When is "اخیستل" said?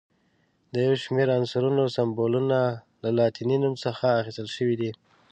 4.21-4.47